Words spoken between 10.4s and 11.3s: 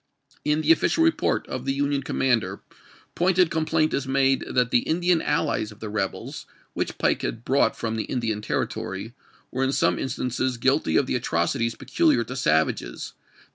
Sf^'uj guilty of the